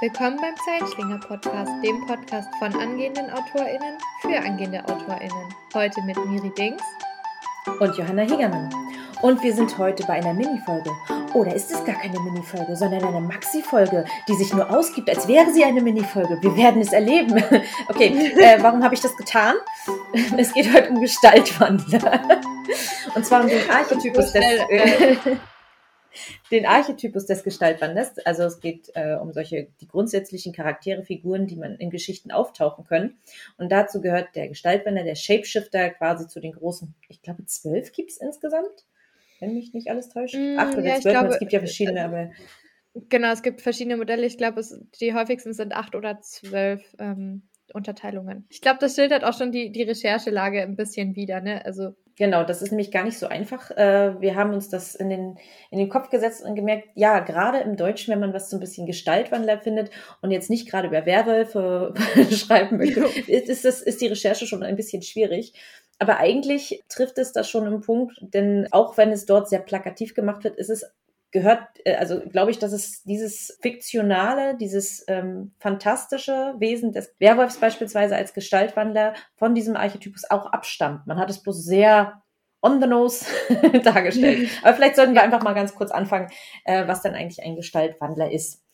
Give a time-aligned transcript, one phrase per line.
[0.00, 5.54] Willkommen beim Zeitschlinger Podcast, dem Podcast von angehenden AutorInnen für angehende AutorInnen.
[5.74, 6.82] Heute mit Miri Dings
[7.80, 8.72] und Johanna Hegermann.
[9.22, 10.92] Und wir sind heute bei einer Minifolge.
[11.34, 15.52] Oder ist es gar keine Minifolge, sondern eine Maxi-Folge, die sich nur ausgibt, als wäre
[15.52, 16.38] sie eine Minifolge.
[16.42, 17.42] Wir werden es erleben.
[17.88, 19.56] Okay, äh, warum habe ich das getan?
[20.36, 22.20] Es geht heute um Gestaltwandler.
[23.16, 24.44] Und zwar um den Archetypus des.
[26.50, 28.18] Äh, den Archetypus des Gestaltwanders.
[28.24, 32.84] Also es geht äh, um solche die grundsätzlichen Charaktere, Figuren, die man in Geschichten auftauchen
[32.84, 33.18] können.
[33.56, 38.10] Und dazu gehört der Gestaltwander, der Shapeshifter quasi zu den großen, ich glaube zwölf gibt
[38.10, 38.86] es insgesamt,
[39.40, 40.34] wenn mich nicht alles täuscht.
[40.34, 42.30] Mm, Acht oder ja, zwölf, es gibt ja verschiedene, aber
[43.08, 44.26] Genau, es gibt verschiedene Modelle.
[44.26, 44.64] Ich glaube,
[45.00, 48.46] die häufigsten sind acht oder zwölf ähm, Unterteilungen.
[48.48, 51.40] Ich glaube, das schildert auch schon die, die Recherchelage ein bisschen wieder.
[51.40, 51.64] Ne?
[51.64, 53.70] Also Genau, das ist nämlich gar nicht so einfach.
[53.70, 55.38] Äh, wir haben uns das in den,
[55.70, 58.60] in den Kopf gesetzt und gemerkt, ja, gerade im Deutschen, wenn man was so ein
[58.60, 61.94] bisschen Gestaltwandler findet und jetzt nicht gerade über Werwölfe
[62.32, 65.52] schreiben möchte, ist, das, ist die Recherche schon ein bisschen schwierig.
[66.00, 70.14] Aber eigentlich trifft es das schon im Punkt, denn auch wenn es dort sehr plakativ
[70.14, 70.90] gemacht wird, ist es
[71.30, 77.58] gehört, äh, also glaube ich, dass es dieses fiktionale, dieses ähm, fantastische Wesen des Werwolfs
[77.58, 81.06] beispielsweise als Gestaltwandler von diesem Archetypus auch abstammt.
[81.06, 82.22] Man hat es bloß sehr
[82.60, 83.24] on the nose
[83.84, 84.50] dargestellt.
[84.62, 86.30] Aber vielleicht sollten wir einfach mal ganz kurz anfangen,
[86.64, 88.64] äh, was dann eigentlich ein Gestaltwandler ist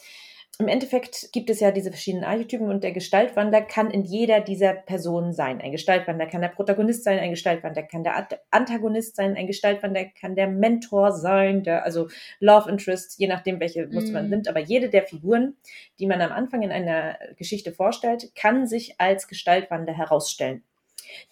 [0.59, 4.73] im Endeffekt gibt es ja diese verschiedenen Archetypen und der Gestaltwandler kann in jeder dieser
[4.73, 5.61] Personen sein.
[5.61, 10.37] Ein Gestaltwandler kann der Protagonist sein, ein Gestaltwandler kann der Antagonist sein, ein Gestaltwandler kann
[10.37, 14.31] der Mentor sein, der, also Love Interest, je nachdem, welche Muster man mhm.
[14.31, 14.49] nimmt.
[14.49, 15.57] Aber jede der Figuren,
[15.99, 20.63] die man am Anfang in einer Geschichte vorstellt, kann sich als Gestaltwandler herausstellen.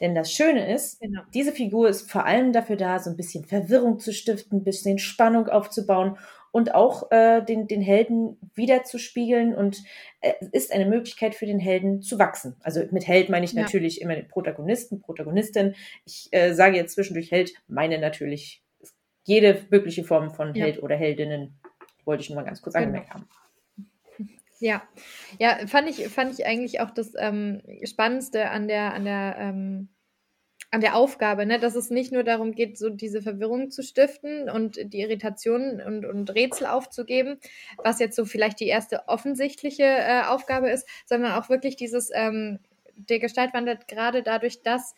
[0.00, 1.22] Denn das Schöne ist, genau.
[1.32, 4.98] diese Figur ist vor allem dafür da, so ein bisschen Verwirrung zu stiften, ein bisschen
[4.98, 6.18] Spannung aufzubauen
[6.52, 9.82] und auch äh, den, den Helden wiederzuspiegeln und
[10.20, 12.56] äh, ist eine Möglichkeit für den Helden zu wachsen.
[12.60, 13.62] Also mit Held meine ich ja.
[13.62, 15.74] natürlich immer den Protagonisten, Protagonistin.
[16.04, 18.62] Ich äh, sage jetzt zwischendurch Held, meine natürlich
[19.24, 20.66] jede mögliche Form von ja.
[20.66, 21.58] Held oder Heldinnen.
[22.04, 22.86] Wollte ich nur mal ganz kurz genau.
[22.86, 23.28] angemerkt haben.
[24.60, 24.80] Ja,
[25.40, 29.88] ja, fand ich, fand ich eigentlich auch das ähm, Spannendste an der, an der ähm,
[30.72, 34.48] an der Aufgabe, ne, dass es nicht nur darum geht, so diese Verwirrung zu stiften
[34.48, 37.38] und die Irritationen und, und Rätsel aufzugeben,
[37.76, 42.58] was jetzt so vielleicht die erste offensichtliche äh, Aufgabe ist, sondern auch wirklich dieses, ähm,
[42.96, 44.94] der Gestalt wandert gerade dadurch, dass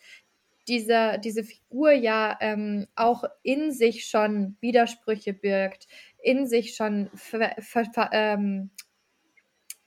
[0.68, 5.88] dieser, diese Figur ja ähm, auch in sich schon Widersprüche birgt,
[6.22, 8.70] in sich schon ver, ver, ver, ähm,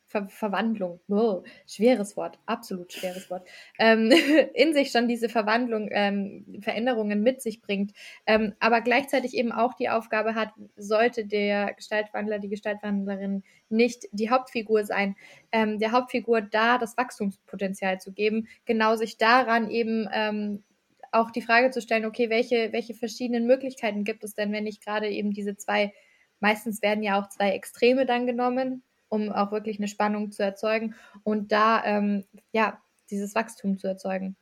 [0.10, 3.46] Ver Verwandlung, oh, schweres Wort, absolut schweres Wort,
[3.78, 4.10] ähm,
[4.54, 7.92] in sich schon diese Verwandlung, ähm, Veränderungen mit sich bringt,
[8.26, 14.30] ähm, aber gleichzeitig eben auch die Aufgabe hat, sollte der Gestaltwandler, die Gestaltwandlerin nicht die
[14.30, 15.16] Hauptfigur sein,
[15.52, 20.64] ähm, der Hauptfigur da das Wachstumspotenzial zu geben, genau sich daran eben ähm,
[21.12, 24.80] auch die Frage zu stellen, okay, welche, welche verschiedenen Möglichkeiten gibt es denn, wenn ich
[24.80, 25.94] gerade eben diese zwei,
[26.40, 30.96] meistens werden ja auch zwei Extreme dann genommen, um auch wirklich eine Spannung zu erzeugen
[31.24, 34.36] und da ähm, ja dieses Wachstum zu erzeugen.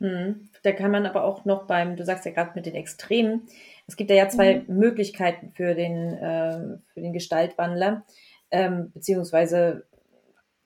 [0.00, 0.48] Hm.
[0.62, 3.48] Da kann man aber auch noch beim, du sagst ja gerade mit den Extremen,
[3.86, 4.78] es gibt ja, ja zwei mhm.
[4.78, 8.04] Möglichkeiten für den, äh, für den Gestaltwandler,
[8.50, 9.86] ähm, beziehungsweise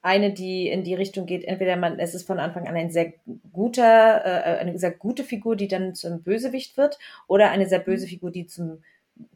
[0.02, 3.12] eine, die in die Richtung geht, entweder man, es ist von Anfang an ein sehr
[3.52, 6.98] guter, äh, eine sehr gute Figur, die dann zum Bösewicht wird,
[7.28, 8.10] oder eine sehr böse mhm.
[8.10, 8.82] Figur, die zum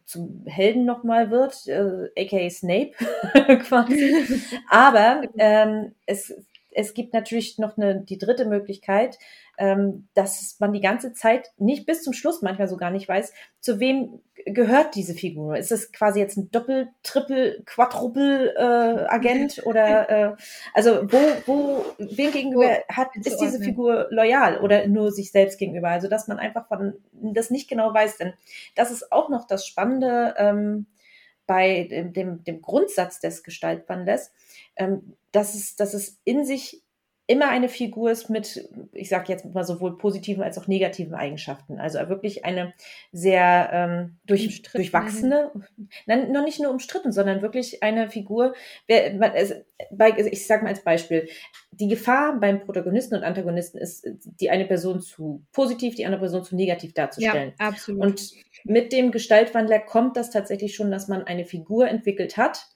[0.05, 2.93] zum Helden nochmal wird, äh, aka Snape
[3.67, 4.41] quasi.
[4.69, 6.35] Aber ähm, es,
[6.75, 9.19] es gibt natürlich noch eine, die dritte Möglichkeit,
[9.57, 13.33] ähm, dass man die ganze Zeit nicht bis zum Schluss manchmal so gar nicht weiß,
[13.61, 15.57] zu wem gehört diese Figur.
[15.57, 20.37] Ist es quasi jetzt ein Doppel-, Triple-, Quadruple-Agent äh, oder äh,
[20.75, 25.89] also wo, wo, wem gegenüber hat, ist diese Figur loyal oder nur sich selbst gegenüber?
[25.89, 28.35] Also dass man einfach von das nicht genau weiß, denn
[28.75, 30.87] das ist auch noch das Spannende ähm,
[31.47, 34.33] bei dem, dem, dem Grundsatz des Gestaltwandels,
[34.77, 36.84] ähm, dass, es, dass es in sich
[37.27, 41.79] immer eine Figur ist mit, ich sage jetzt mal sowohl positiven als auch negativen Eigenschaften.
[41.79, 42.75] Also wirklich eine
[43.13, 45.51] sehr ähm, durch, durchwachsene,
[46.07, 48.55] nein, noch nicht nur umstritten, sondern wirklich eine Figur.
[48.87, 51.29] Ich sage mal als Beispiel,
[51.71, 54.07] die Gefahr beim Protagonisten und Antagonisten ist,
[54.41, 57.55] die eine Person zu positiv, die andere Person zu negativ darzustellen.
[57.59, 58.03] Ja, absolut.
[58.03, 58.33] Und
[58.65, 62.67] mit dem Gestaltwandler kommt das tatsächlich schon, dass man eine Figur entwickelt hat,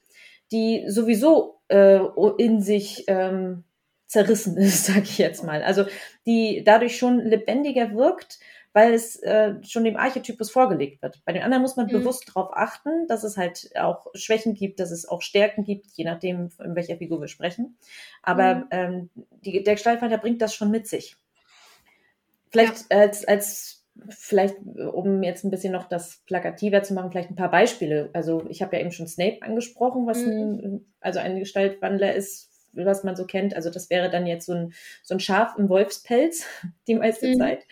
[0.52, 2.00] die sowieso äh,
[2.38, 3.64] in sich ähm,
[4.08, 5.62] zerrissen ist, sage ich jetzt mal.
[5.62, 5.84] Also
[6.26, 8.40] die dadurch schon lebendiger wirkt,
[8.72, 11.22] weil es äh, schon dem Archetypus vorgelegt wird.
[11.24, 11.92] Bei den anderen muss man mhm.
[11.92, 16.04] bewusst darauf achten, dass es halt auch Schwächen gibt, dass es auch Stärken gibt, je
[16.04, 17.76] nachdem, in welcher Figur wir sprechen.
[18.22, 18.64] Aber mhm.
[18.70, 19.10] ähm,
[19.44, 21.16] die, der Gestaltwandler bringt das schon mit sich.
[22.50, 22.98] Vielleicht ja.
[22.98, 24.56] als, als vielleicht,
[24.92, 28.10] um jetzt ein bisschen noch das plakativer zu machen, vielleicht ein paar Beispiele.
[28.12, 30.30] Also ich habe ja eben schon Snape angesprochen, was mhm.
[30.32, 33.54] ein, also ein Gestaltwandler ist, was man so kennt.
[33.54, 34.72] Also das wäre dann jetzt so ein,
[35.02, 36.46] so ein Schaf im Wolfspelz
[36.86, 37.38] die meiste mhm.
[37.38, 37.66] Zeit.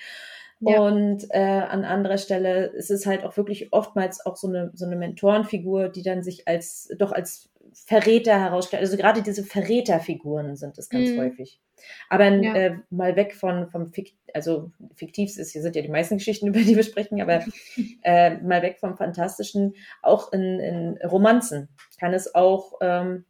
[0.60, 0.80] Ja.
[0.80, 4.86] Und äh, an anderer Stelle ist es halt auch wirklich oftmals auch so eine, so
[4.86, 8.82] eine Mentorenfigur, die dann sich als doch als Verräter herausstellt.
[8.82, 11.20] Also gerade diese Verräterfiguren sind es ganz mhm.
[11.20, 11.60] häufig.
[12.08, 12.54] Aber ja.
[12.54, 16.46] äh, mal weg von vom Fikt also fiktiv ist, hier sind ja die meisten Geschichten,
[16.48, 17.44] über die wir sprechen, aber
[18.02, 23.24] äh, mal weg vom Fantastischen, auch in, in Romanzen kann es auch ähm,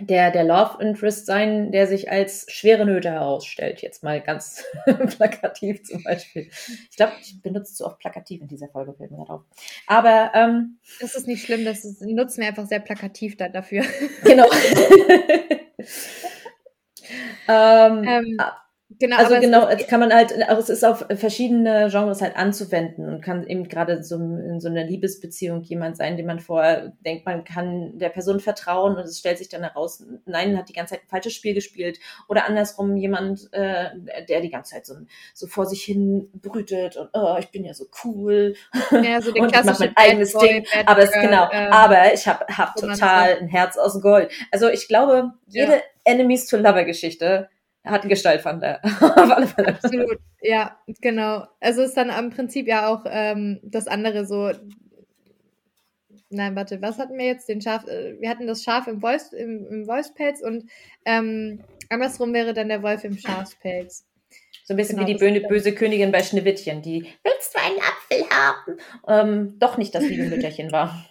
[0.00, 3.82] der, der Love Interest sein, der sich als schwere Nöte herausstellt.
[3.82, 4.64] Jetzt mal ganz
[5.16, 6.48] plakativ zum Beispiel.
[6.90, 9.42] Ich glaube, ich benutze zu oft plakativ in dieser Folge, fällt mir drauf.
[9.86, 13.84] Aber ähm, das ist nicht schlimm, das ist, nutzen wir einfach sehr plakativ da dafür.
[14.22, 14.46] Genau.
[17.48, 18.38] ähm, ähm,
[19.00, 23.08] Genau, also genau, jetzt kann man halt, also es ist auf verschiedene Genres halt anzuwenden
[23.08, 27.24] und kann eben gerade so in so einer Liebesbeziehung jemand sein, dem man vorher denkt,
[27.24, 30.94] man kann der Person vertrauen und es stellt sich dann heraus, nein, hat die ganze
[30.94, 33.90] Zeit ein falsches Spiel gespielt oder andersrum jemand, äh,
[34.28, 34.94] der die ganze Zeit so,
[35.32, 38.54] so vor sich hin brütet und oh, ich bin ja so cool
[38.90, 42.44] ja, so und ich mache mein eigenes Ding, aber es genau, äh, aber ich habe
[42.56, 44.30] hab total ein Herz aus Gold.
[44.50, 45.82] Also ich glaube, jede ja.
[46.04, 47.48] Enemies to Lover Geschichte
[47.88, 48.80] hat einen Gestaltwander.
[49.00, 49.68] Auf alle Fälle.
[49.68, 51.46] Absolut, ja, genau.
[51.60, 54.52] Also ist dann im Prinzip ja auch ähm, das andere so.
[56.30, 57.48] Nein, warte, was hatten wir jetzt?
[57.48, 60.68] Den Schaf, äh, wir hatten das Schaf im, Wolfs, im, im Wolfspelz und
[61.06, 64.04] ähm, andersrum wäre dann der Wolf im Schafspelz.
[64.64, 67.78] So ein bisschen genau, wie die böse, böse Königin bei Schneewittchen, die willst du einen
[67.78, 68.76] Apfel haben?
[69.08, 71.06] Ähm, doch nicht das liebe Mütterchen war.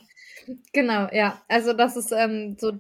[0.74, 1.41] Genau, ja.
[1.47, 2.74] Also das ist ähm, so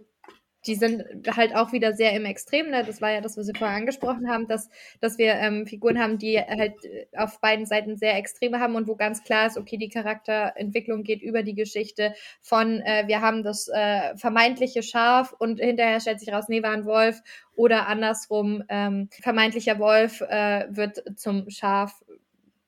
[0.67, 1.03] die sind
[1.35, 2.69] halt auch wieder sehr im Extrem.
[2.69, 2.83] Ne?
[2.85, 4.69] Das war ja das, was wir vorher angesprochen haben, dass,
[4.99, 8.87] dass wir ähm, Figuren haben, die halt äh, auf beiden Seiten sehr Extreme haben und
[8.87, 13.43] wo ganz klar ist, okay, die Charakterentwicklung geht über die Geschichte von, äh, wir haben
[13.43, 17.21] das äh, vermeintliche Schaf und hinterher stellt sich raus, nee, war ein Wolf
[17.55, 22.03] oder andersrum, ähm, vermeintlicher Wolf äh, wird zum Schaf.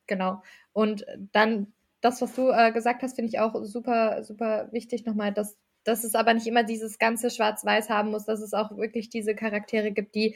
[0.07, 0.41] Genau.
[0.71, 5.33] Und dann das, was du äh, gesagt hast, finde ich auch super, super wichtig nochmal,
[5.33, 5.57] dass
[5.89, 9.35] dass es aber nicht immer dieses ganze Schwarz-Weiß haben muss, dass es auch wirklich diese
[9.35, 10.35] Charaktere gibt, die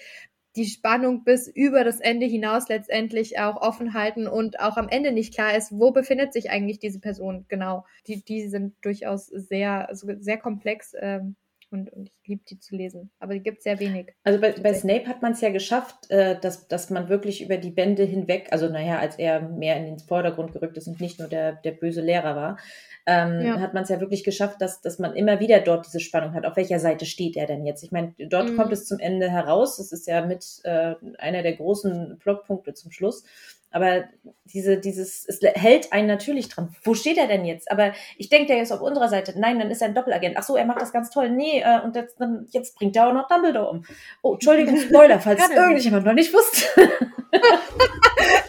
[0.56, 5.12] die Spannung bis über das Ende hinaus letztendlich auch offen halten und auch am Ende
[5.12, 7.86] nicht klar ist, wo befindet sich eigentlich diese Person genau.
[8.08, 11.36] Die, die sind durchaus sehr, also sehr komplex ähm,
[11.74, 13.12] und, und ich liebe die zu lesen.
[13.20, 14.14] Aber die gibt sehr wenig.
[14.24, 17.58] Also bei, bei Snape hat man es ja geschafft, äh, dass, dass man wirklich über
[17.58, 21.20] die Bände hinweg, also naja, als er mehr in den Vordergrund gerückt ist und nicht
[21.20, 22.58] nur der, der böse Lehrer war,
[23.06, 23.60] ähm, ja.
[23.60, 26.46] hat man es ja wirklich geschafft, dass, dass man immer wieder dort diese Spannung hat.
[26.46, 27.84] Auf welcher Seite steht er denn jetzt?
[27.84, 28.56] Ich meine, dort mhm.
[28.56, 29.78] kommt es zum Ende heraus.
[29.78, 33.24] Das ist ja mit äh, einer der großen Blockpunkte zum Schluss.
[33.74, 34.04] Aber
[34.46, 36.76] diese, dieses, es hält einen natürlich dran.
[36.84, 37.72] Wo steht er denn jetzt?
[37.72, 39.34] Aber ich denke, der ist auf unserer Seite.
[39.36, 40.38] Nein, dann ist er ein Doppelagent.
[40.38, 41.32] Ach so, er macht das ganz toll.
[41.32, 43.84] Nee, äh, und jetzt, dann, jetzt bringt er auch noch Dumbledore um.
[44.22, 46.66] Oh, Entschuldigung, Spoiler, falls irgendjemand noch nicht wusste.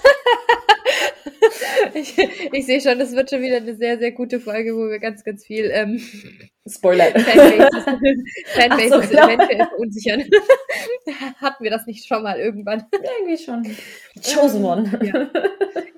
[1.94, 2.16] ich,
[2.52, 5.24] ich sehe schon, das wird schon wieder eine sehr, sehr gute Folge, wo wir ganz,
[5.24, 6.00] ganz viel ähm,
[6.66, 7.06] Spoiler.
[7.10, 7.84] Fanbases,
[8.54, 10.24] Fanbases so, eventuell verunsichern.
[11.36, 12.84] Hatten wir das nicht schon mal irgendwann?
[12.92, 13.76] Irgendwie schon.
[14.22, 14.90] Chosen One.
[15.02, 15.30] Ja.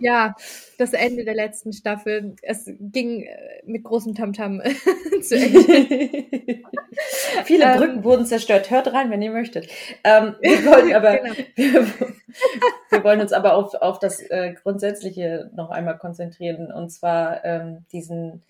[0.01, 0.37] ja,
[0.79, 2.37] das Ende der letzten Staffel.
[2.43, 4.63] Es ging äh, mit großem Tamtam
[5.23, 6.63] zu Ende.
[7.45, 8.71] Viele ähm, Brücken wurden zerstört.
[8.71, 9.69] Hört rein, wenn ihr möchtet.
[10.05, 11.35] Ähm, wir, wollen aber, genau.
[11.55, 11.87] wir,
[12.91, 16.73] wir, wollen uns aber auf, auf das äh, Grundsätzliche noch einmal konzentrieren.
[16.73, 18.43] Und zwar ähm, diesen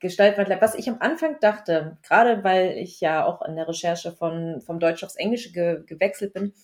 [0.00, 0.60] Gestaltwandler.
[0.60, 4.80] Was ich am Anfang dachte, gerade weil ich ja auch in der Recherche von, vom
[4.80, 6.54] Deutsch aufs Englische ge, gewechselt bin,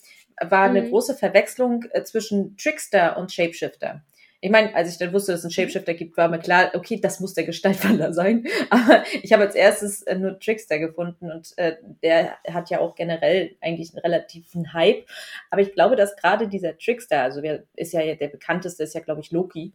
[0.41, 0.77] war mhm.
[0.77, 4.03] eine große Verwechslung äh, zwischen Trickster und Shapeshifter.
[4.41, 7.01] Ich meine, als ich dann wusste, dass es einen Shapeshifter gibt, war mir klar, okay,
[7.01, 8.45] das muss der Gestaltwandler sein.
[8.71, 12.95] Aber ich habe als erstes äh, nur Trickster gefunden und äh, der hat ja auch
[12.95, 15.07] generell eigentlich einen relativen Hype.
[15.51, 19.01] Aber ich glaube, dass gerade dieser Trickster, also wer ist ja der bekannteste, ist ja,
[19.01, 19.73] glaube ich, Loki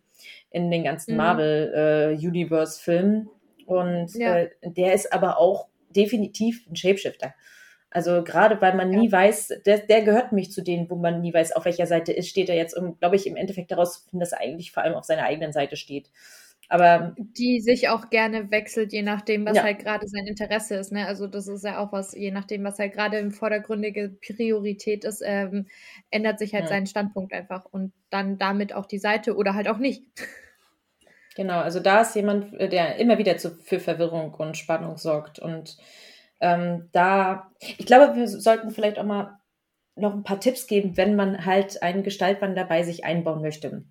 [0.52, 1.18] in den ganzen mhm.
[1.18, 3.28] Marvel-Universe-Filmen.
[3.28, 4.38] Äh, und ja.
[4.38, 7.34] äh, der ist aber auch definitiv ein Shapeshifter.
[7.92, 9.00] Also gerade weil man ja.
[9.00, 12.14] nie weiß, der, der gehört nämlich zu denen, wo man nie weiß, auf welcher Seite
[12.14, 14.72] ist, steht er jetzt, um, glaube ich, im Endeffekt daraus zu finden, dass er eigentlich
[14.72, 16.10] vor allem auf seiner eigenen Seite steht.
[16.70, 19.64] Aber die sich auch gerne wechselt, je nachdem, was ja.
[19.64, 20.94] halt gerade sein Interesse ist.
[20.94, 21.06] Ne?
[21.06, 25.22] Also das ist ja auch was, je nachdem, was halt gerade im vordergründige Priorität ist,
[25.26, 25.68] ähm,
[26.12, 26.70] ändert sich halt ja.
[26.70, 30.06] sein Standpunkt einfach und dann damit auch die Seite oder halt auch nicht.
[31.36, 35.40] Genau, also da ist jemand, äh, der immer wieder zu, für Verwirrung und Spannung sorgt.
[35.40, 35.78] Und
[36.42, 39.40] ähm, da, ich glaube, wir sollten vielleicht auch mal
[39.96, 43.86] noch ein paar Tipps geben, wenn man halt einen Gestaltwandler bei sich einbauen möchte.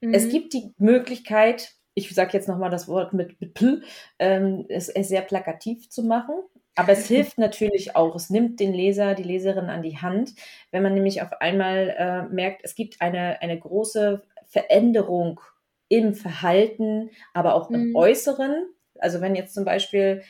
[0.00, 0.14] Mhm.
[0.14, 3.80] Es gibt die Möglichkeit, ich sage jetzt nochmal das Wort mit, mit P,
[4.18, 6.34] ähm, es, es sehr plakativ zu machen.
[6.76, 10.34] Aber es hilft natürlich auch, es nimmt den Leser, die Leserin an die Hand,
[10.70, 15.40] wenn man nämlich auf einmal äh, merkt, es gibt eine, eine große Veränderung
[15.88, 17.96] im Verhalten, aber auch im mhm.
[17.96, 18.68] Äußeren.
[18.98, 20.22] Also wenn jetzt zum Beispiel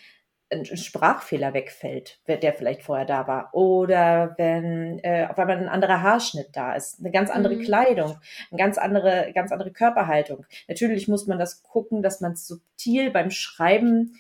[0.52, 6.02] ein Sprachfehler wegfällt, der vielleicht vorher da war, oder wenn äh, auf einmal ein anderer
[6.02, 7.62] Haarschnitt da ist, eine ganz andere mhm.
[7.62, 8.16] Kleidung,
[8.50, 10.45] eine ganz andere, ganz andere Körperhaltung.
[10.69, 14.16] Natürlich muss man das gucken, dass man es subtil beim Schreiben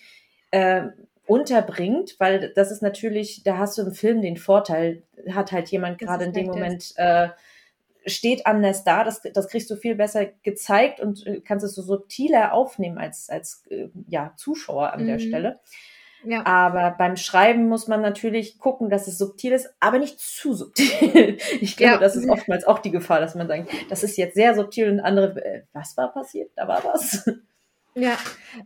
[0.52, 0.82] äh,
[1.26, 5.98] unterbringt, weil das ist natürlich, da hast du im Film den Vorteil, hat halt jemand
[5.98, 7.28] gerade in dem Moment äh,
[8.06, 11.82] steht anders da, das, das kriegst du viel besser gezeigt und äh, kannst es so
[11.82, 15.06] subtiler aufnehmen als, als äh, ja, Zuschauer an mhm.
[15.06, 15.60] der Stelle.
[16.24, 16.44] Ja.
[16.44, 21.38] Aber beim Schreiben muss man natürlich gucken, dass es subtil ist, aber nicht zu subtil.
[21.60, 21.98] Ich glaube, ja.
[21.98, 25.00] das ist oftmals auch die Gefahr, dass man sagt, das ist jetzt sehr subtil und
[25.00, 26.50] andere, äh, was war passiert?
[26.56, 27.28] Da war was.
[27.96, 28.16] Ja,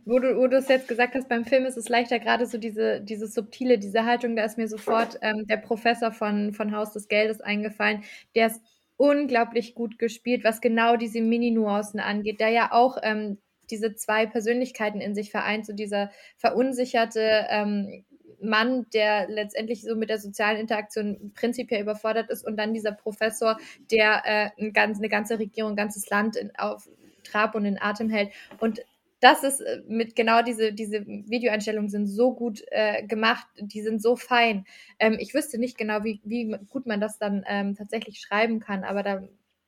[0.05, 2.59] wo du, wo du es jetzt gesagt hast, beim Film ist es leichter, gerade so
[2.59, 6.93] diese, diese subtile, diese Haltung, da ist mir sofort ähm, der Professor von, von Haus
[6.93, 8.03] des Geldes eingefallen,
[8.35, 8.61] der ist
[8.97, 15.01] unglaublich gut gespielt, was genau diese Mini-Nuancen angeht, der ja auch ähm, diese zwei Persönlichkeiten
[15.01, 18.05] in sich vereint, so dieser verunsicherte ähm,
[18.41, 23.57] Mann, der letztendlich so mit der sozialen Interaktion prinzipiell überfordert ist und dann dieser Professor,
[23.91, 26.89] der äh, ein ganz, eine ganze Regierung, ein ganzes Land in, auf
[27.23, 28.31] Trab und in Atem hält.
[28.59, 28.81] Und
[29.19, 34.01] das ist äh, mit genau diese, diese Videoeinstellungen sind so gut äh, gemacht, die sind
[34.01, 34.65] so fein.
[34.99, 38.83] Ähm, ich wüsste nicht genau, wie, wie gut man das dann ähm, tatsächlich schreiben kann,
[38.83, 39.23] aber da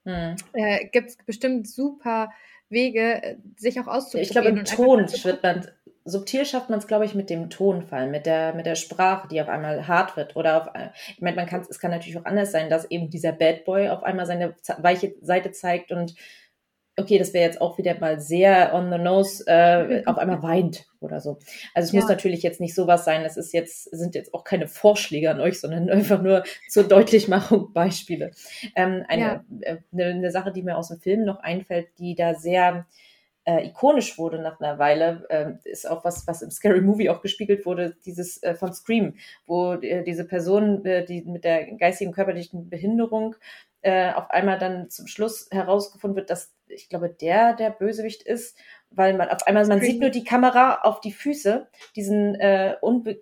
[0.06, 0.36] hm.
[0.54, 2.30] äh, gibt es bestimmt super
[2.70, 4.24] Wege, äh, sich auch auszuprobieren.
[4.24, 5.68] Ich glaube, im Ton wird man,
[6.06, 9.42] subtil schafft man es, glaube ich, mit dem Tonfall, mit der, mit der Sprache, die
[9.42, 10.36] auf einmal hart wird.
[10.36, 13.32] Oder auf, ich meine, man kann, es kann natürlich auch anders sein, dass eben dieser
[13.32, 16.16] Bad Boy auf einmal seine weiche Seite zeigt und
[16.98, 20.86] okay, das wäre jetzt auch wieder mal sehr on the nose, äh, auf einmal weint
[21.00, 21.38] oder so.
[21.74, 22.00] Also es ja.
[22.00, 25.40] muss natürlich jetzt nicht sowas sein, es ist jetzt, sind jetzt auch keine Vorschläge an
[25.40, 28.32] euch, sondern einfach nur zur Deutlichmachung Beispiele.
[28.76, 29.44] Ähm, eine, ja.
[29.62, 32.88] äh, eine, eine Sache, die mir aus dem Film noch einfällt, die da sehr
[33.48, 37.22] äh, ikonisch wurde nach einer Weile, äh, ist auch was, was im Scary Movie auch
[37.22, 42.12] gespiegelt wurde, dieses äh, von Scream, wo äh, diese Person, äh, die mit der geistigen
[42.12, 43.36] körperlichen Behinderung
[43.82, 48.58] äh, auf einmal dann zum Schluss herausgefunden wird, dass ich glaube, der der Bösewicht ist,
[48.90, 52.76] weil man auf einmal, man sieht nur die Kamera auf die Füße, diesen, äh,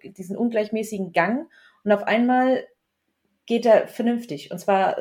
[0.04, 1.48] diesen ungleichmäßigen Gang
[1.84, 2.66] und auf einmal
[3.46, 4.98] geht er vernünftig und zwar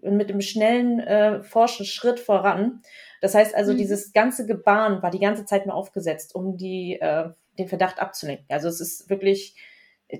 [0.00, 2.82] mit einem schnellen, äh, forschen Schritt voran.
[3.20, 3.78] Das heißt also, mhm.
[3.78, 8.46] dieses ganze Gebaren war die ganze Zeit nur aufgesetzt, um die, äh, den Verdacht abzulenken.
[8.48, 9.56] Also es ist wirklich,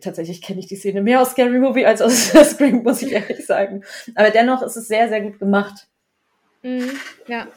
[0.00, 3.47] tatsächlich kenne ich die Szene mehr aus Scary Movie als aus Scream, muss ich ehrlich
[3.47, 3.85] sagen.
[4.14, 5.88] Aber dennoch ist es sehr, sehr gut gemacht.
[6.62, 6.90] Mhm,
[7.26, 7.49] ja.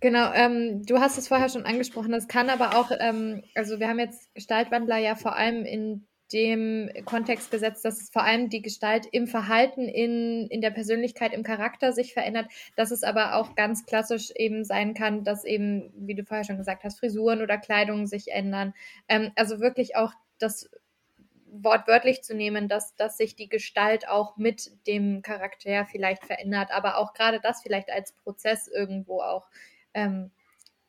[0.00, 3.88] Genau, ähm, du hast es vorher schon angesprochen, das kann aber auch, ähm, also wir
[3.88, 8.62] haben jetzt Gestaltwandler ja vor allem in dem Kontext gesetzt, dass es vor allem die
[8.62, 12.46] Gestalt im Verhalten, in, in der Persönlichkeit, im Charakter sich verändert,
[12.76, 16.58] dass es aber auch ganz klassisch eben sein kann, dass eben, wie du vorher schon
[16.58, 18.74] gesagt hast, Frisuren oder Kleidung sich ändern.
[19.08, 20.70] Ähm, also wirklich auch das
[21.52, 26.96] wortwörtlich zu nehmen, dass, dass sich die Gestalt auch mit dem Charakter vielleicht verändert, aber
[26.96, 29.48] auch gerade das vielleicht als Prozess irgendwo auch
[29.92, 30.30] ähm,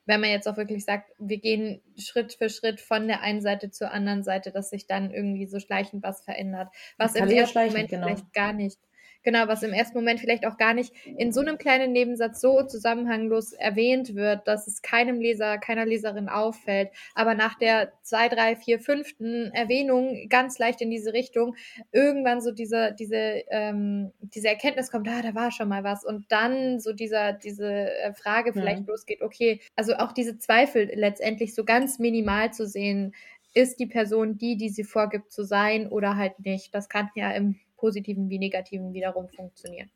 [0.06, 3.70] wenn man jetzt auch wirklich sagt, wir gehen Schritt für Schritt von der einen Seite
[3.70, 6.68] zur anderen Seite, dass sich dann irgendwie so schleichend was verändert,
[6.98, 8.06] was im ersten Moment genau.
[8.06, 8.78] vielleicht gar nicht
[9.24, 12.62] Genau, was im ersten Moment vielleicht auch gar nicht in so einem kleinen Nebensatz so
[12.62, 18.54] zusammenhanglos erwähnt wird, dass es keinem Leser, keiner Leserin auffällt, aber nach der zwei, drei,
[18.54, 21.56] vier, fünften Erwähnung ganz leicht in diese Richtung
[21.90, 26.30] irgendwann so diese, diese, ähm, diese Erkenntnis kommt, ah, da war schon mal was und
[26.30, 28.88] dann so dieser, diese äh, Frage vielleicht mhm.
[28.88, 33.14] losgeht, okay, also auch diese Zweifel letztendlich so ganz minimal zu sehen,
[33.54, 36.74] ist die Person die, die sie vorgibt zu sein oder halt nicht.
[36.74, 39.90] Das kann ja im positiven wie negativen wiederum funktionieren.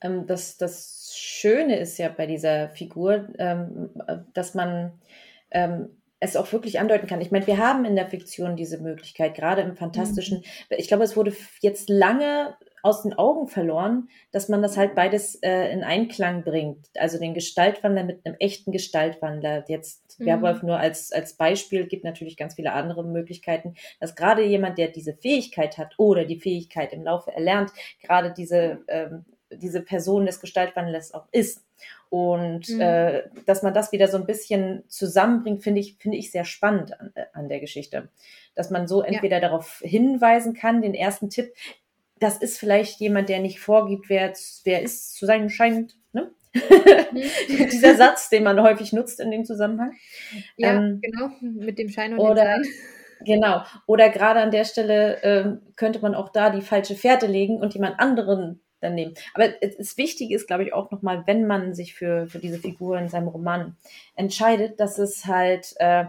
[0.00, 3.90] Ähm, das, das Schöne ist ja bei dieser Figur, ähm,
[4.32, 5.00] dass man
[5.50, 7.20] ähm, es auch wirklich andeuten kann.
[7.20, 10.38] Ich meine, wir haben in der Fiktion diese Möglichkeit, gerade im Fantastischen.
[10.38, 10.76] Mhm.
[10.78, 15.36] Ich glaube, es wurde jetzt lange aus den Augen verloren, dass man das halt beides
[15.36, 16.88] äh, in Einklang bringt.
[16.98, 19.64] Also den Gestaltwandler mit einem echten Gestaltwandler.
[19.68, 20.26] Jetzt mhm.
[20.26, 24.88] Werwolf nur als, als Beispiel, gibt natürlich ganz viele andere Möglichkeiten, dass gerade jemand, der
[24.88, 27.70] diese Fähigkeit hat oder die Fähigkeit im Laufe erlernt,
[28.02, 31.64] gerade diese, ähm, diese Person des Gestaltwandlers auch ist.
[32.10, 32.80] Und mhm.
[32.80, 36.98] äh, dass man das wieder so ein bisschen zusammenbringt, finde ich, finde ich sehr spannend
[37.00, 38.08] an, äh, an der Geschichte.
[38.54, 39.48] Dass man so entweder ja.
[39.48, 41.54] darauf hinweisen kann, den ersten Tipp,
[42.22, 44.32] das ist vielleicht jemand, der nicht vorgibt, wer,
[44.64, 45.96] wer ist zu sein scheint.
[46.12, 46.30] Ne?
[46.54, 46.60] Mhm.
[47.72, 49.92] Dieser Satz, den man häufig nutzt in dem Zusammenhang.
[50.56, 52.64] Ja, ähm, genau, mit dem Schein und oder, Sein.
[53.24, 53.62] Genau.
[53.86, 57.74] Oder gerade an der Stelle ähm, könnte man auch da die falsche Fährte legen und
[57.74, 59.14] jemand anderen dann nehmen.
[59.34, 62.98] Aber das Wichtige ist, glaube ich, auch nochmal, wenn man sich für, für diese Figur
[62.98, 63.76] in seinem Roman
[64.16, 66.04] entscheidet, dass es halt äh,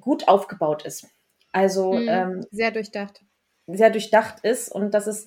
[0.00, 1.08] gut aufgebaut ist.
[1.52, 3.22] Also mhm, ähm, sehr durchdacht.
[3.66, 5.26] Sehr durchdacht ist und dass es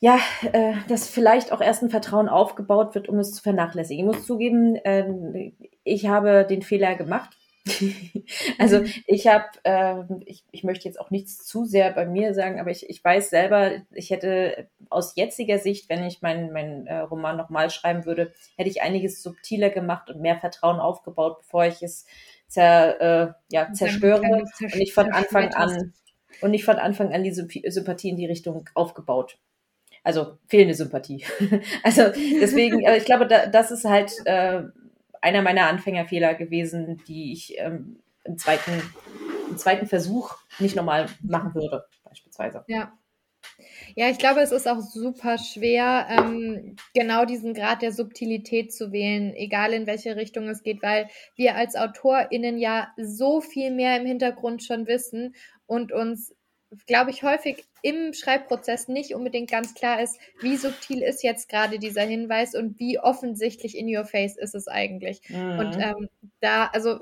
[0.00, 0.18] ja,
[0.52, 4.06] äh, dass vielleicht auch erst ein Vertrauen aufgebaut wird, um es zu vernachlässigen.
[4.06, 5.52] Ich muss zugeben, äh,
[5.82, 7.36] ich habe den Fehler gemacht
[8.58, 8.92] also mhm.
[9.06, 12.70] ich habe, äh, ich, ich möchte jetzt auch nichts zu sehr bei mir sagen, aber
[12.70, 17.38] ich, ich weiß selber, ich hätte aus jetziger Sicht, wenn ich meinen mein, äh, Roman
[17.38, 22.04] nochmal schreiben würde, hätte ich einiges subtiler gemacht und mehr Vertrauen aufgebaut, bevor ich es
[22.48, 25.94] zer, äh, ja, zerstöre und nicht von Anfang an
[26.40, 29.38] und nicht von Anfang an die Sympathie in die Richtung aufgebaut.
[30.02, 31.24] Also fehlende Sympathie.
[31.82, 34.62] also deswegen, aber ich glaube, da, das ist halt äh,
[35.22, 38.82] einer meiner Anfängerfehler gewesen, die ich ähm, im, zweiten,
[39.48, 42.64] im zweiten Versuch nicht nochmal machen würde, beispielsweise.
[42.66, 42.92] Ja.
[43.96, 48.92] Ja, ich glaube, es ist auch super schwer, ähm, genau diesen Grad der Subtilität zu
[48.92, 53.96] wählen, egal in welche Richtung es geht, weil wir als AutorInnen ja so viel mehr
[53.96, 55.34] im Hintergrund schon wissen
[55.66, 56.34] und uns
[56.86, 61.78] glaube ich, häufig im Schreibprozess nicht unbedingt ganz klar ist, wie subtil ist jetzt gerade
[61.78, 65.20] dieser Hinweis und wie offensichtlich in your face ist es eigentlich.
[65.28, 65.58] Mhm.
[65.58, 66.08] Und ähm,
[66.40, 67.00] da, also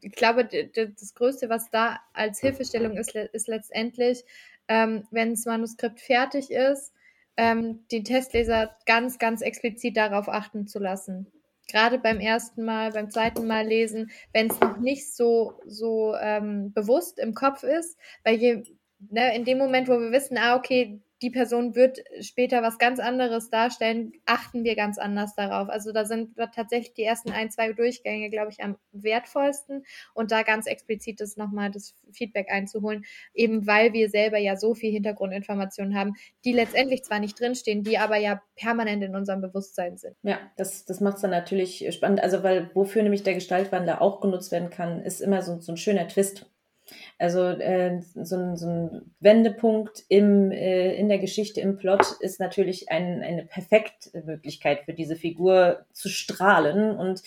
[0.00, 4.24] ich glaube, das Größte, was da als Hilfestellung ist, ist letztendlich,
[4.68, 6.92] ähm, wenn das Manuskript fertig ist,
[7.36, 11.26] ähm, den Testleser ganz, ganz explizit darauf achten zu lassen.
[11.68, 16.72] Gerade beim ersten Mal, beim zweiten Mal lesen, wenn es noch nicht so, so ähm,
[16.72, 18.62] bewusst im Kopf ist, weil je
[19.10, 22.98] ne, in dem Moment, wo wir wissen, ah, okay, die Person wird später was ganz
[22.98, 25.68] anderes darstellen, achten wir ganz anders darauf.
[25.68, 30.42] Also da sind tatsächlich die ersten ein, zwei Durchgänge, glaube ich, am wertvollsten und da
[30.42, 35.96] ganz explizit das nochmal das Feedback einzuholen, eben weil wir selber ja so viel Hintergrundinformationen
[35.96, 40.16] haben, die letztendlich zwar nicht drinstehen, die aber ja permanent in unserem Bewusstsein sind.
[40.22, 42.22] Ja, das, das macht es dann natürlich spannend.
[42.22, 45.76] Also weil wofür nämlich der Gestaltwandler auch genutzt werden kann, ist immer so, so ein
[45.76, 46.46] schöner Twist.
[47.18, 52.40] Also äh, so, ein, so ein Wendepunkt im, äh, in der Geschichte, im Plot ist
[52.40, 57.22] natürlich ein, eine perfekte Möglichkeit für diese Figur zu strahlen und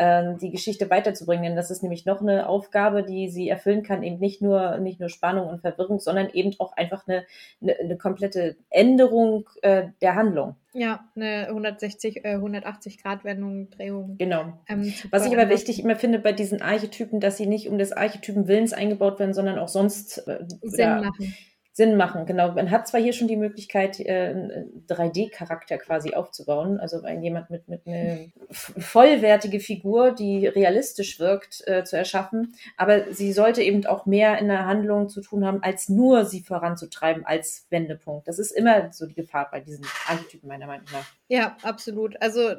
[0.00, 1.44] äh, die Geschichte weiterzubringen.
[1.44, 4.98] Denn das ist nämlich noch eine Aufgabe, die sie erfüllen kann, eben nicht nur, nicht
[4.98, 7.24] nur Spannung und Verwirrung, sondern eben auch einfach eine,
[7.60, 10.56] eine, eine komplette Änderung äh, der Handlung.
[10.72, 14.16] Ja, eine 160, äh, 180 Grad Wendung, Drehung.
[14.16, 14.54] Genau.
[14.68, 17.92] Ähm, Was ich aber wichtig immer finde bei diesen Archetypen, dass sie nicht um des
[17.92, 21.34] Archetypen Willens eingebaut werden, sondern auch sonst äh, Sinn machen.
[21.72, 22.52] Sinn machen, genau.
[22.52, 27.68] Man hat zwar hier schon die Möglichkeit, äh, einen 3D-Charakter quasi aufzubauen, also jemand mit,
[27.68, 34.04] mit einer vollwertige Figur, die realistisch wirkt, äh, zu erschaffen, aber sie sollte eben auch
[34.04, 38.26] mehr in der Handlung zu tun haben, als nur sie voranzutreiben als Wendepunkt.
[38.26, 41.06] Das ist immer so die Gefahr bei diesen Archetypen, meiner Meinung nach.
[41.28, 42.20] Ja, absolut.
[42.20, 42.50] Also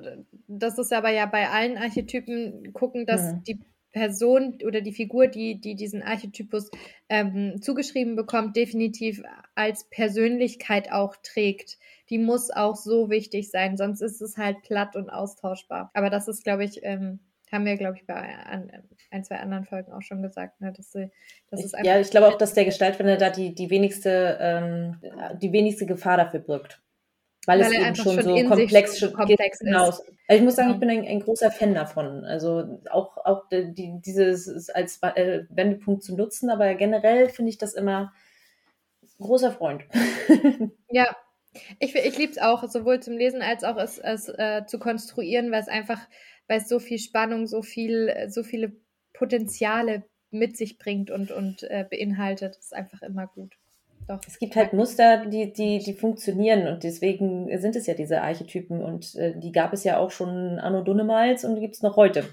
[0.47, 3.43] das ist aber ja bei allen Archetypen gucken, dass mhm.
[3.43, 3.59] die
[3.91, 6.71] Person oder die Figur, die, die diesen Archetypus
[7.09, 9.21] ähm, zugeschrieben bekommt, definitiv
[9.55, 11.77] als Persönlichkeit auch trägt.
[12.09, 15.91] Die muss auch so wichtig sein, sonst ist es halt platt und austauschbar.
[15.93, 17.19] Aber das ist, glaube ich, ähm,
[17.51, 18.71] haben wir, glaube ich, bei ein,
[19.11, 20.71] ein, zwei anderen Folgen auch schon gesagt, ne?
[20.71, 20.91] dass,
[21.49, 24.97] dass es Ja, ich glaube auch, dass der Gestaltwender da die, die wenigste, ähm,
[25.41, 26.81] die wenigste Gefahr dafür birgt.
[27.45, 29.89] Weil, weil es eben schon, so komplex, schon komplex genau.
[29.89, 30.01] ist.
[30.27, 32.23] Also ich muss sagen, ich bin ein, ein, großer Fan davon.
[32.23, 37.73] Also auch, auch die, dieses als äh, Wendepunkt zu nutzen, aber generell finde ich das
[37.73, 38.13] immer
[39.19, 39.83] großer Freund.
[40.89, 41.15] ja,
[41.79, 45.51] ich, ich liebe es auch, sowohl zum Lesen als auch es, es äh, zu konstruieren,
[45.51, 45.99] weil es einfach,
[46.47, 48.73] weil es so viel Spannung, so viel, so viele
[49.13, 52.55] Potenziale mit sich bringt und, und äh, beinhaltet.
[52.55, 53.57] Das ist einfach immer gut.
[54.11, 54.19] Doch.
[54.27, 58.83] Es gibt halt Muster, die, die, die funktionieren und deswegen sind es ja diese Archetypen
[58.83, 61.95] und äh, die gab es ja auch schon anno Dunnemals und die gibt es noch
[61.95, 62.25] heute.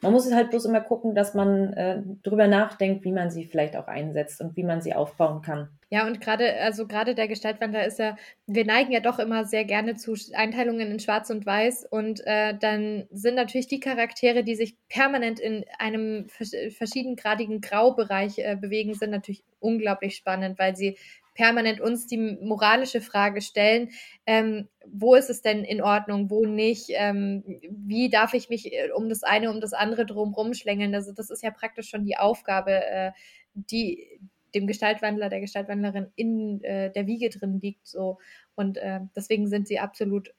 [0.00, 3.44] Man muss es halt bloß immer gucken, dass man äh, drüber nachdenkt, wie man sie
[3.44, 5.68] vielleicht auch einsetzt und wie man sie aufbauen kann.
[5.90, 9.64] Ja, und gerade, also gerade der Gestaltwandler ist ja, wir neigen ja doch immer sehr
[9.64, 14.56] gerne zu Einteilungen in Schwarz und Weiß und äh, dann sind natürlich die Charaktere, die
[14.56, 20.96] sich permanent in einem verschiedengradigen Graubereich äh, bewegen, sind natürlich unglaublich spannend, weil sie
[21.34, 23.90] permanent uns die moralische Frage stellen,
[24.26, 28.90] ähm, wo ist es denn in Ordnung, wo nicht, ähm, wie darf ich mich äh,
[28.90, 30.94] um das eine, um das andere drumherum schlängeln.
[30.94, 33.12] Also das ist ja praktisch schon die Aufgabe, äh,
[33.54, 34.15] die
[34.56, 37.86] dem Gestaltwandler, der Gestaltwandlerin in äh, der Wiege drin liegt.
[37.86, 38.18] So.
[38.54, 40.34] Und äh, deswegen sind sie absolut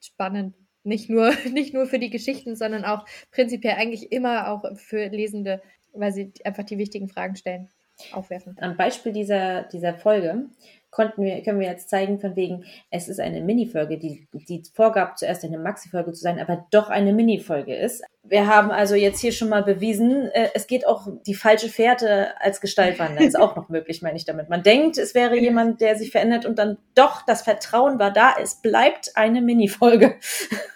[0.00, 0.54] spannend.
[0.84, 5.62] Nicht nur, nicht nur für die Geschichten, sondern auch prinzipiell eigentlich immer auch für Lesende,
[5.94, 7.70] weil sie einfach die wichtigen Fragen stellen,
[8.12, 8.54] aufwerfen.
[8.60, 10.50] Am Beispiel dieser, dieser Folge
[10.90, 15.18] konnten wir, können wir jetzt zeigen, von wegen, es ist eine Minifolge, die, die vorgab,
[15.18, 18.04] zuerst eine Maxi-Folge zu sein, aber doch eine Minifolge ist.
[18.28, 22.40] Wir haben also jetzt hier schon mal bewiesen, äh, es geht auch die falsche Fährte
[22.40, 23.22] als Gestaltwandler.
[23.22, 24.48] ist auch noch möglich, meine ich damit.
[24.48, 28.34] Man denkt, es wäre jemand, der sich verändert und dann doch das Vertrauen war da.
[28.40, 30.16] Es bleibt eine Minifolge.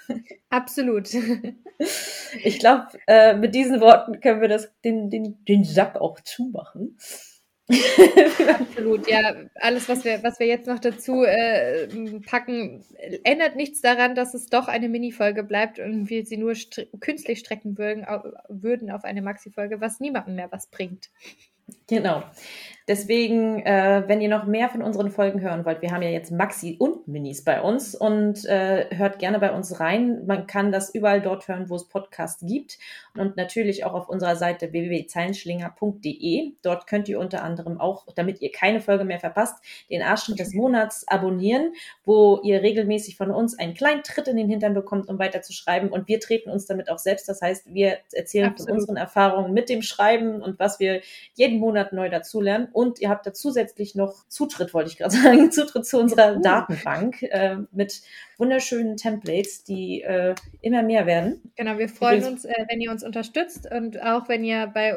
[0.50, 1.08] Absolut.
[2.42, 6.98] Ich glaube, äh, mit diesen Worten können wir das, den, den, den Sack auch zumachen.
[8.48, 9.34] Absolut, ja.
[9.54, 11.88] Alles, was wir, was wir jetzt noch dazu äh,
[12.26, 12.84] packen,
[13.24, 17.38] ändert nichts daran, dass es doch eine Mini-Folge bleibt und wir sie nur st künstlich
[17.38, 18.06] strecken würden,
[18.48, 21.10] würden auf eine Maxi-Folge, was niemandem mehr was bringt.
[21.86, 22.24] Genau.
[22.90, 26.32] Deswegen, äh, wenn ihr noch mehr von unseren Folgen hören wollt, wir haben ja jetzt
[26.32, 30.26] Maxi und Minis bei uns und äh, hört gerne bei uns rein.
[30.26, 32.78] Man kann das überall dort hören, wo es Podcasts gibt
[33.16, 36.54] und natürlich auch auf unserer Seite www.zeilenschlinger.de.
[36.62, 40.52] Dort könnt ihr unter anderem auch, damit ihr keine Folge mehr verpasst, den Arschtritt des
[40.52, 41.74] Monats abonnieren,
[42.04, 45.52] wo ihr regelmäßig von uns einen kleinen Tritt in den Hintern bekommt, um weiter zu
[45.52, 47.28] schreiben und wir treten uns damit auch selbst.
[47.28, 48.68] Das heißt, wir erzählen Absolut.
[48.68, 51.02] von unseren Erfahrungen mit dem Schreiben und was wir
[51.34, 55.52] jeden Monat neu dazulernen und ihr habt da zusätzlich noch Zutritt, wollte ich gerade sagen,
[55.52, 56.40] Zutritt zu unserer uh.
[56.40, 58.02] Datenbank äh, mit
[58.38, 61.52] wunderschönen Templates, die äh, immer mehr werden.
[61.56, 64.88] Genau, wir freuen uns, äh, wenn ihr uns unterstützt und auch wenn ihr bei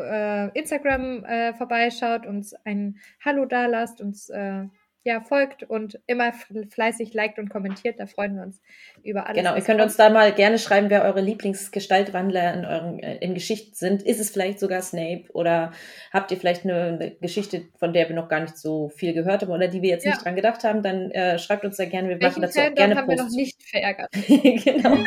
[0.54, 4.66] äh, Instagram äh, vorbeischaut, uns ein Hallo da lasst, uns äh,
[5.06, 6.32] ja, folgt und immer
[6.70, 8.00] fleißig liked und kommentiert.
[8.00, 8.62] Da freuen wir uns
[9.04, 9.38] über alles.
[9.38, 13.34] Genau, ihr könnt uns da mal gerne schreiben, wer eure Lieblingsgestaltwandler in euren äh, in
[13.34, 14.02] Geschichten sind.
[14.04, 15.74] Ist es vielleicht sogar Snape oder
[16.12, 19.52] habt ihr vielleicht eine, Geschichte, von der wir noch gar nicht so viel gehört haben
[19.52, 20.12] oder die wir jetzt ja.
[20.12, 20.82] nicht dran gedacht haben?
[20.82, 22.08] Dann äh, schreibt uns da gerne.
[22.08, 23.22] Wir Welchen machen dazu auch gerne haben Posts.
[23.22, 24.10] wir noch nicht verärgert.
[24.28, 24.92] genau.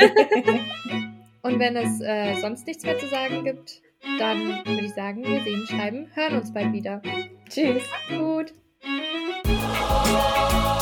[1.42, 3.80] und wenn es äh, sonst nichts mehr zu sagen gibt,
[4.18, 7.00] dann würde ich sagen, wir sehen, schreiben, hören uns bald wieder.
[7.48, 7.82] Tschüss.
[7.90, 8.52] Macht's gut.
[9.68, 10.76] Oh.